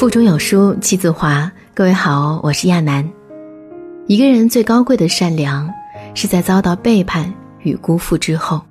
[0.00, 1.52] 腹中有书气自华。
[1.74, 3.06] 各位好，我是亚楠。
[4.06, 5.70] 一个人最高贵的善良，
[6.14, 8.62] 是在遭到背叛与辜负之后。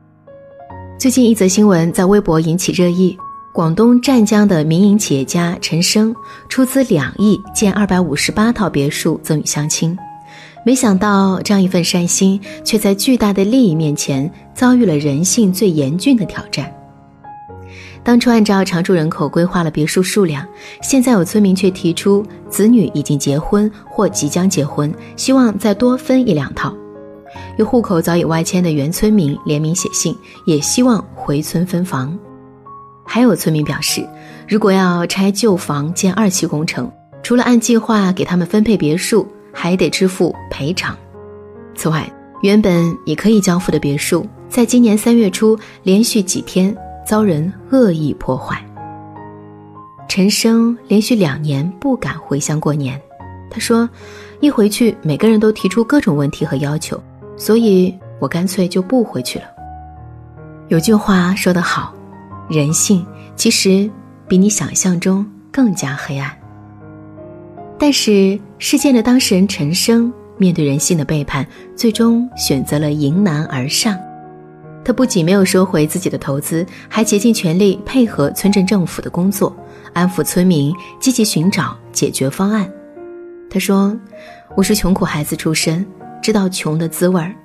[0.97, 3.15] 最近一则新闻在微博引起热议：
[3.53, 6.15] 广东湛江的民营企业家陈生
[6.49, 9.96] 出资两亿建二百五十八套别墅赠与乡亲，
[10.66, 16.73] 没想到这样一份善心，却在巨大的利益面前遭遇了人性最严峻的挑战。
[18.03, 20.48] 当初按照常住人口规划了别墅数量，
[20.81, 26.73] 现在有村民却提出子女已经结婚或即将结婚，希望再多分一两套。
[27.57, 32.17] 有户口早已外迁的原村民联名写信，也希望回村分房。
[33.05, 34.07] 还有村民表示，
[34.48, 40.98] 如果要拆旧房建二期工程，除了按计划给他们分配别墅，还得支付赔偿。
[41.76, 46.76] 此外，原本已可以交付的别墅，在今年三月初连续几天。
[47.09, 48.63] 遭人恶意破坏。
[50.07, 53.01] 陈生连续两年不敢回乡过年，
[53.49, 53.90] 他说
[54.41, 57.01] ：“一回去，每个人都提出各种问题和要求，
[57.35, 59.46] 所以我干脆就不回去了。”
[60.70, 61.96] 有句话说得好
[62.48, 63.04] ：“人性
[63.35, 63.90] 其实
[64.28, 66.32] 比你想象中更加黑暗。”
[67.80, 71.44] 但是事件的当事人陈生面对人性的背叛，
[71.76, 73.98] 最终选择了迎难而上。
[74.84, 79.56] 他不仅没有收回自己的投资，还竭尽全力配合村镇政府的工作，
[79.94, 82.72] 安抚村民，积极寻找解决方案。
[83.50, 83.96] 他说
[84.56, 85.86] ：“我是穷苦孩子出身，
[86.22, 87.36] 知道穷的滋味儿。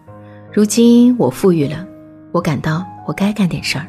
[0.52, 1.84] 如今我富裕了，
[2.30, 3.86] 我感到我该干点事儿。”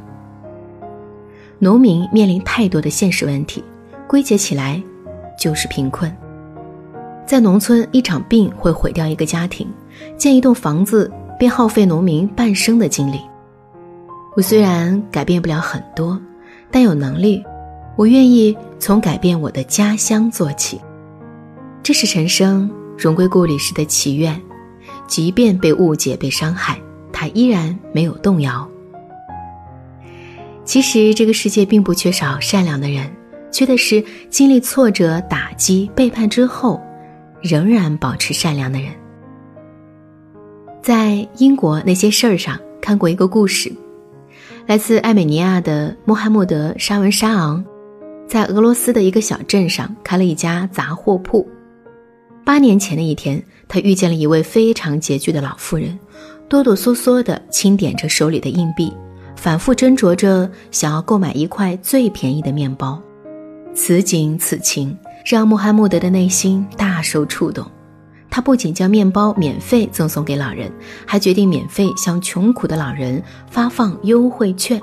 [1.60, 3.64] 农民面临太多的现实问题，
[4.08, 4.82] 归结起来
[5.40, 6.14] 就是贫困。
[7.26, 9.68] 在农村，一场病会毁掉一个家庭，
[10.18, 13.22] 建一栋房子便耗费农民半生的精力。
[14.36, 16.19] 我虽然改变不了很多，
[16.69, 17.41] 但有能力，
[17.95, 20.80] 我愿意从改变我的家乡做起。
[21.81, 24.37] 这是陈生荣归故里时的祈愿，
[25.08, 26.77] 即便被误解、被伤害，
[27.14, 28.67] 他依然没有动摇。
[30.65, 33.10] 其实这个世界并不缺少善良的人，
[33.54, 36.81] 缺的是经历挫折、打击、背叛之后，
[37.42, 38.92] 仍然保持善良的人。
[40.81, 43.71] 在英国那些事儿上看过一个故事。
[44.67, 47.64] 来自艾美尼亚的穆罕默德·沙文沙昂，
[48.27, 51.48] 在俄罗斯的一个小镇上开了一家杂货铺。
[52.43, 55.99] 八年前的一天，他遇见了一位非常拮据的老妇人，
[56.49, 58.92] 哆哆嗦嗦地清点着手里的硬币，
[59.36, 62.99] 反复斟酌着想要购买一块最便宜的面包。
[63.75, 67.64] 此景此情，让穆罕默德的内心大受触动。
[68.36, 70.70] 他不仅将面包免费赠送给老人，
[71.06, 74.78] 还决定免费向穷苦的老人发放优惠券，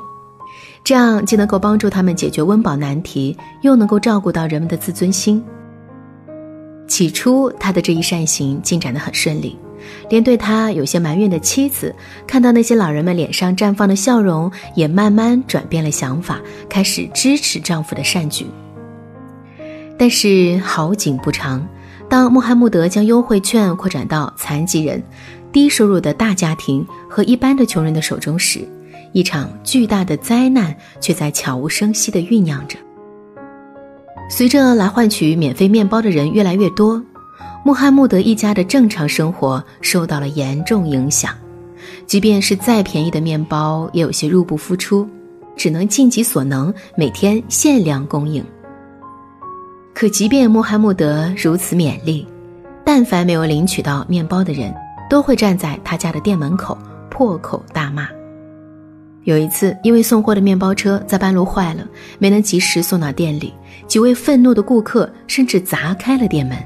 [0.82, 5.44] 这样既能够帮助他们解决温饱难题，又能够照顾到人们的自尊心。
[6.88, 9.54] 起初，他的这一善行进展得很顺利，
[10.08, 11.94] 连对他有些埋怨的妻子，
[12.26, 16.40] 看到那些老人们脸上绽放的笑容，也慢慢转变了想法，
[16.70, 18.46] 开始支持丈夫的善举。
[19.98, 21.62] 但是好景不长。
[22.08, 25.02] 当穆罕默德将优惠券扩展到残疾人、
[25.50, 28.60] 低收入的大家庭和一般的穷人的手中时，
[29.12, 32.76] 一场巨大的灾难却在悄无声息地酝酿着。
[34.30, 37.02] 随着来换取免费面包的人越来越多，
[37.64, 41.34] 穆罕默德一家的正常生活受到了严重影响。
[42.06, 45.08] 即便是再便宜的面包，也有些入不敷出，
[45.56, 48.44] 只能尽己所能，每天限量供应。
[49.94, 52.26] 可即便穆罕默德如此勉励，
[52.84, 54.74] 但凡没有领取到面包的人，
[55.08, 56.76] 都会站在他家的店门口
[57.10, 58.08] 破口大骂。
[59.24, 61.86] 有一次，因为送货的面包车在半路坏了，
[62.18, 63.54] 没能及时送到店里，
[63.86, 66.56] 几位愤怒的顾客甚至砸开了店门，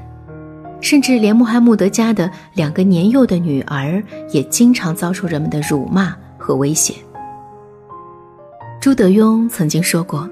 [0.81, 4.01] 甚至连穆罕默德家的两个年幼的女儿
[4.31, 6.95] 也经常遭受人们的辱骂和威胁。
[8.81, 10.27] 朱德庸曾经说过。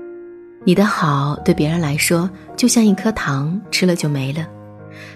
[0.65, 2.27] 你的好对别人来说
[2.57, 4.43] 就像一颗糖，吃了就没了；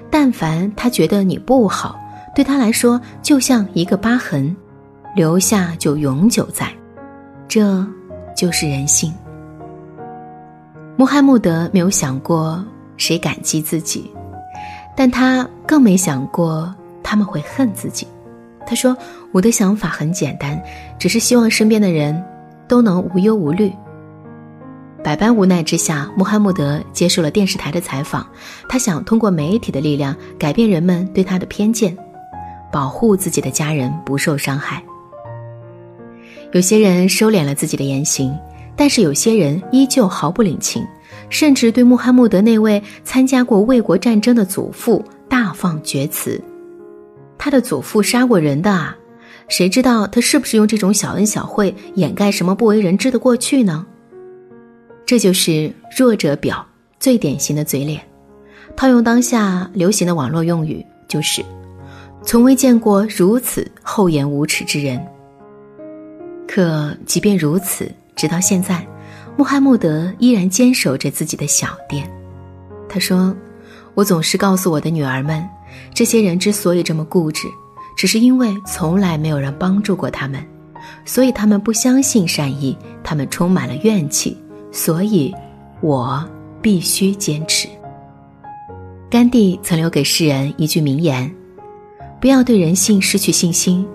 [0.09, 1.99] 但凡他觉得你不好，
[2.35, 4.55] 对他来说就像一个疤痕，
[5.15, 6.71] 留下就永久在。
[7.47, 7.83] 这
[8.35, 9.11] 就是人性。
[10.95, 12.63] 穆罕默德没有想过
[12.95, 14.11] 谁感激自己，
[14.95, 18.05] 但他更没想过他们会恨自己。
[18.67, 18.95] 他说
[19.33, 20.61] ：“我的想法很简单，
[20.99, 22.23] 只是希望身边的人
[22.67, 23.73] 都能无忧无虑。”
[25.03, 28.27] 百般无奈之下，穆罕默德接受了电视台的采访。
[28.67, 31.97] 他想通过媒体的力量改变人们对他的偏见，
[32.71, 34.83] 保护自己的家人不受伤害。
[36.51, 38.37] 有些人收敛了自己的言行，
[38.75, 40.85] 但是有些人依旧毫不领情，
[41.29, 46.41] 甚至对穆罕默德那位参加过卫国战争的祖父大放厥词。
[47.37, 48.97] 他的祖父杀过人的啊，
[49.47, 53.85] 谁知道他是不是用这种小恩小惠掩盖什么不为人知的过去呢？
[55.09, 56.63] 这就是弱者表
[57.00, 58.00] 最典型的嘴脸。
[58.75, 61.44] 套用当下流行的网络用语，就是
[62.21, 65.03] 从未见过如此厚颜无耻之人。
[66.47, 68.85] 可即便如此，直到现在。
[69.35, 72.07] 穆罕默德依然坚守着自己的小店。
[72.88, 73.35] 他说
[73.95, 75.44] ：“我总是告诉我的女儿们，
[75.91, 77.47] 这些人之所以这么固执，
[77.97, 80.45] 只是因为从来没有人帮助过他们，
[81.03, 84.38] 所以他们不相信善意，他们充满了怨气。
[84.71, 85.33] 所以，
[85.81, 86.24] 我
[86.62, 87.68] 必须坚持。”
[89.10, 91.30] 甘地曾留给世人一句名言
[92.21, 93.88] ：“不要对人性失去信心，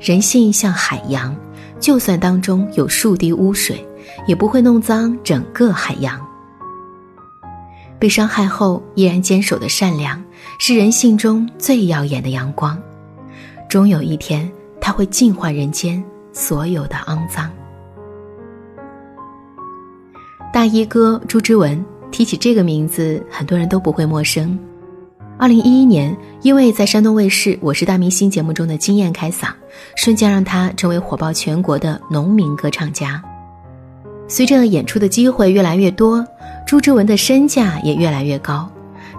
[0.00, 1.36] 人性像海洋，
[1.78, 3.84] 就算当中有数滴污水。”
[4.26, 6.20] 也不会弄脏整个海洋。
[7.98, 10.22] 被伤害后依然坚守的善良，
[10.58, 12.76] 是人性中最耀眼的阳光。
[13.68, 14.50] 终有一天，
[14.80, 16.02] 它会净化人间
[16.32, 17.48] 所有的肮脏。
[20.52, 24.56] 大衣哥朱之文，提起这个名字，很多人都不会陌生。
[25.38, 29.48] 二零一一年，因为在山东卫视《我是大明星》节目中的惊艳开嗓，
[29.96, 33.20] 瞬间让他成为火爆全国的农民歌唱家。
[34.28, 36.22] 随着演出的机会越来越多，
[36.66, 38.70] 朱之文的身价也越来越高，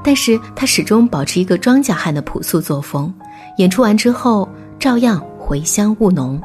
[0.04, 3.12] 但是他始终保持一个庄稼汉的朴素作风，
[3.58, 4.48] 演出完之后
[4.78, 6.40] 照样回乡务农，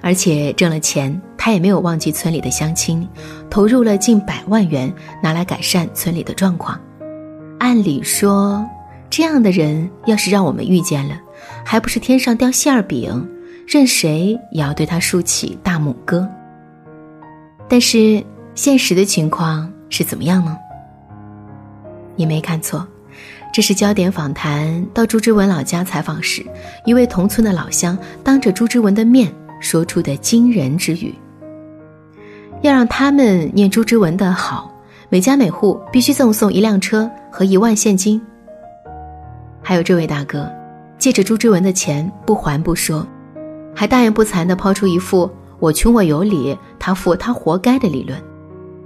[0.00, 3.08] 而且挣了钱，他也没有忘记村里的乡亲，
[3.50, 6.80] 投入了近百万元拿来改善村里的状况。
[7.58, 8.64] 按理说，
[9.08, 11.18] 这样的人要是让我们遇见了，
[11.64, 13.28] 还不是天上掉馅儿饼，
[13.66, 16.28] 任谁也要对他竖起大拇哥。
[17.68, 18.22] 但是
[18.54, 20.56] 现实的情况是怎么样呢？
[22.14, 22.86] 你没看错，
[23.52, 26.44] 这是焦点访谈到朱之文老家采访时，
[26.84, 31.14] 一位同村的老乡当着朱之文的面说出的惊人之语。
[32.62, 34.72] 要让他们念朱之文的好，
[35.08, 38.20] 每家每户必须赠送一辆车和一万现金。
[39.62, 40.50] 还有这位大哥，
[40.98, 43.06] 借着朱之文的钱不还不说，
[43.74, 45.30] 还大言不惭地抛出一副。
[45.58, 48.20] 我穷我有理，他富他活该的理论，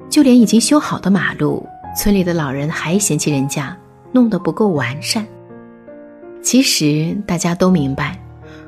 [0.08, 3.76] 就连已经修好的马路，村里的老人还嫌弃人家
[4.12, 5.26] 弄得不够完善。
[6.42, 8.16] 其实大家都明白，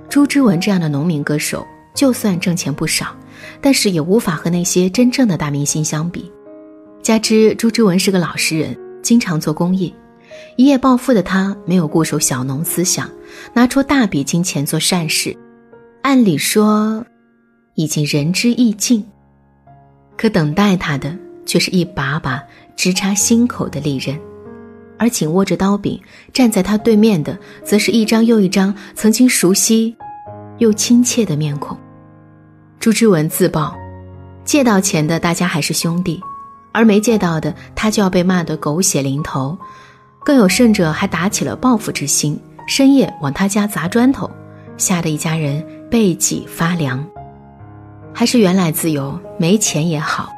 [0.08, 3.16] 朱之文这样的农民歌手，就算挣钱不少，
[3.60, 6.30] 但是也无法和那些真正的大明星相比。
[7.02, 9.94] 加之朱之文是个老实人，经常做公益，
[10.56, 13.10] 一夜暴富的他没有固守小农思想，
[13.52, 15.36] 拿出大笔金钱做善事。
[16.02, 17.04] 按理说。
[17.74, 19.02] 已经仁至义尽，
[20.18, 21.16] 可等待他的
[21.46, 22.42] 却是一把把
[22.76, 24.14] 直插心口的利刃，
[24.98, 25.98] 而紧握着刀柄
[26.34, 27.34] 站在他对面的，
[27.64, 29.96] 则是一张又一张曾经熟悉
[30.58, 31.74] 又亲切的面孔。
[32.82, 33.72] 朱之文自曝，
[34.44, 36.20] 借到钱的大家还是兄弟，
[36.72, 39.56] 而没借到的他就要被骂得狗血淋头，
[40.24, 42.36] 更有甚者还打起了报复之心，
[42.66, 44.28] 深夜往他家砸砖头，
[44.76, 47.06] 吓得一家人背脊发凉。
[48.12, 50.28] 还是原来自由，没钱也好，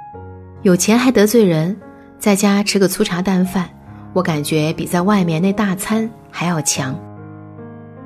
[0.60, 1.74] 有钱还得罪人，
[2.18, 3.66] 在家吃个粗茶淡饭，
[4.12, 6.94] 我感觉比在外面那大餐还要强。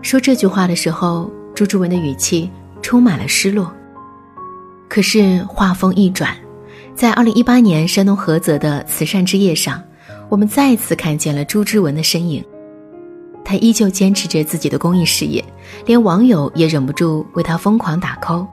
[0.00, 2.49] 说这句话的时候，朱之文的语气
[2.80, 3.68] 充满了失落。
[4.88, 6.35] 可是话锋一转，
[6.95, 9.83] 在二零一八年山东菏泽的慈善之夜上，
[10.28, 12.42] 我们再次看见了朱之文的身影。
[13.45, 15.45] 他依旧坚持着自己的公益事业，
[15.87, 18.47] 连网友也忍不住为他疯狂打 call。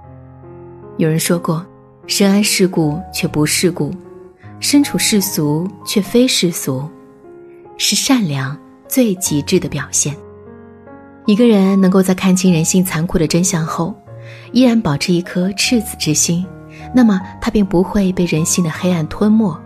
[0.97, 1.65] 有人说过，
[2.07, 3.91] 深谙世故却不世故，
[4.59, 6.87] 身处世俗却非世俗，
[7.77, 10.15] 是善良最极致的表现。
[11.25, 13.93] 一个人能够在看清人性残酷的真相后，
[14.51, 16.45] 依然保持一颗赤子之心，
[16.93, 19.57] 那么他便不会被人性的黑暗吞没，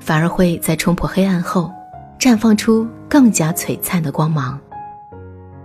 [0.00, 1.70] 反而会在冲破黑暗后，
[2.18, 4.58] 绽放出更加璀璨的光芒。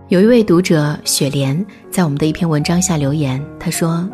[0.09, 4.07] 有一位读者雪莲在我们的一篇文章下留言，他说。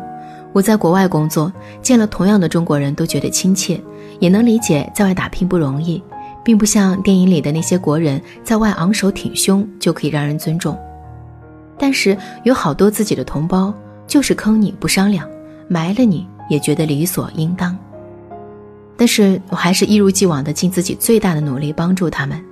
[0.52, 3.80] 我在国外工作，见了同样的中国人都觉得亲切，
[4.20, 6.00] 也能理解在外打拼不容易，
[6.44, 10.78] 并不像电影里的那些国人在外昂首挺胸就可以让人尊重。
[11.76, 13.74] 但是有好多自己的同胞
[14.06, 15.28] 就是坑你不商量，
[15.68, 17.76] 埋了你也觉得理所应当。
[18.96, 22.42] 但是我还是一如既往的尽自己最大的努力帮助他们，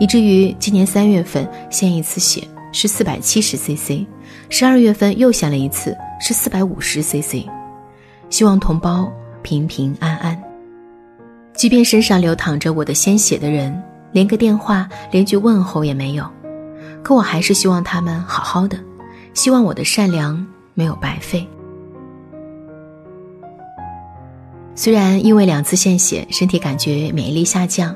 [0.00, 4.04] 以至于今年三月份献一次血是四百七十 cc，
[4.48, 5.96] 十二月份又献了一次。
[6.20, 7.44] 是四百五十 cc，
[8.30, 10.40] 希望同胞平平安安。
[11.52, 13.82] 即便身上流淌着我的鲜血的人，
[14.12, 16.24] 连个电话、连句问候也没有，
[17.02, 18.78] 可我还是希望他们好好的，
[19.34, 21.46] 希望我的善良没有白费。
[24.74, 27.94] 虽然因为两次献血，身体感觉免疫力下降，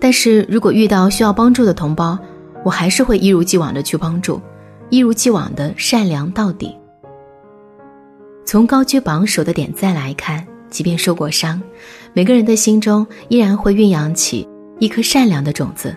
[0.00, 2.16] 但是如果遇到需要帮助的同胞，
[2.64, 4.40] 我还是会一如既往的去帮助，
[4.88, 6.76] 一如既往的善良到底。
[8.44, 11.60] 从高居榜首的点赞来看，即便受过伤，
[12.12, 14.48] 每个人的心中依然会孕养起
[14.78, 15.96] 一颗善良的种子，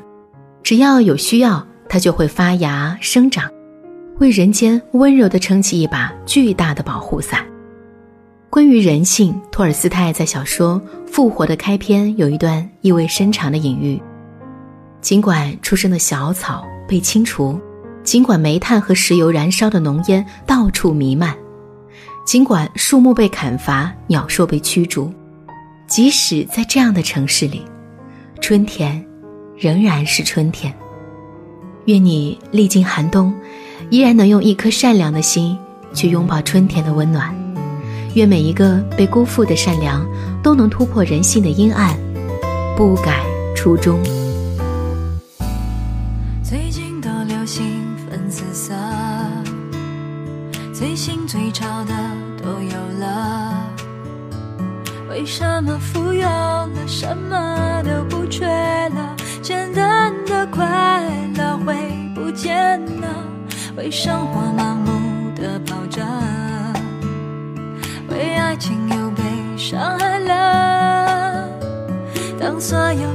[0.64, 3.48] 只要有需要，它就会发芽生长，
[4.20, 7.46] 为人间温柔地撑起一把巨大的保护伞。
[8.50, 10.82] 关于人性，托尔斯泰在小说
[11.12, 14.02] 《复活》的开篇有一段意味深长的隐喻：
[15.02, 17.60] 尽管出生的小草被清除，
[18.06, 21.36] 尽管煤炭和石油燃烧的浓烟到处弥漫。
[22.26, 25.14] 尽管树木被砍伐，鸟兽被驱逐，
[25.88, 27.66] 即使在这样的城市里，
[28.40, 29.06] 春天
[29.58, 30.74] 仍然是春天。
[31.86, 33.32] 愿你历经寒冬，
[33.90, 35.58] 依然能用一颗善良的心
[35.94, 37.34] 去拥抱春天的温暖。
[38.16, 40.06] 愿每一个被辜负的善良，
[40.42, 41.98] 都能突破人性的阴暗，
[42.78, 43.24] 不改
[43.56, 44.00] 初衷。
[46.44, 47.66] 最近都流行
[48.10, 48.74] 粉紫色。
[50.74, 51.94] 最新最潮的
[52.42, 53.70] 都有了，
[55.10, 59.16] 为什么富有了什么都不缺了？
[59.42, 61.02] 简单的快
[61.38, 61.76] 乐会
[62.14, 62.82] 不见，
[63.78, 66.02] 为生活盲目的跑着，
[68.10, 69.22] 为爱情又被
[69.58, 71.50] 伤害了。
[72.40, 73.14] 当所有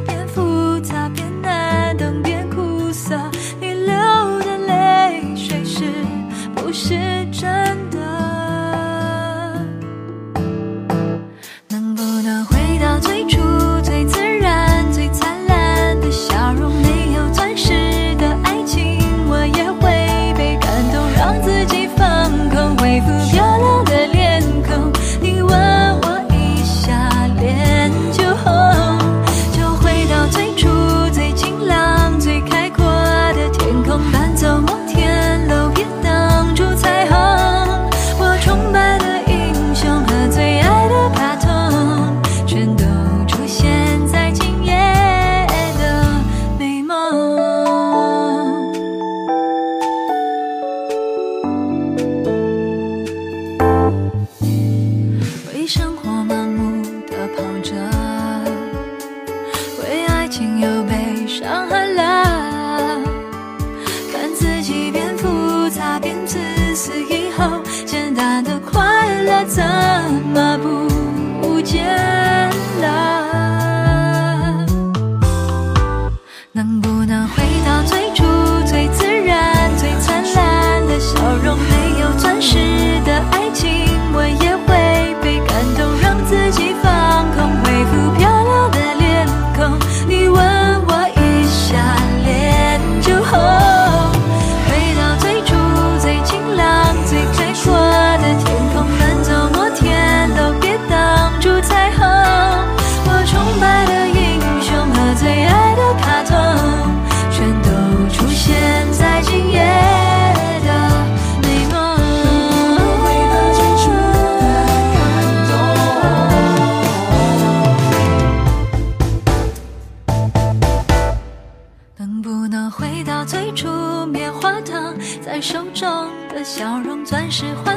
[127.40, 127.69] 是，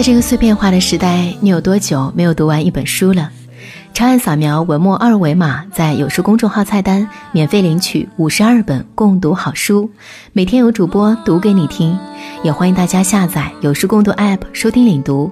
[0.00, 3.30] 在这个碎片化的时代，你有多久没有读完一本书了？
[3.92, 9.90] 长按扫描文末二维码，在有书公众号菜单免费领取五十二本共读好书，
[10.32, 11.94] 每天有主播读给你听。
[12.42, 15.30] 也欢迎大家下载有书共读 App 收听领读。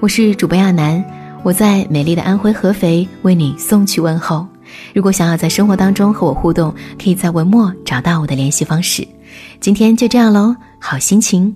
[0.00, 1.04] 我是主播亚楠，
[1.44, 4.44] 我在美丽的安徽合肥为你送去问候。
[4.92, 9.06] 如果想要在生活当中和我互动，可以在文末找到我的联系方式。
[9.60, 11.54] 今天就这样喽，好心情。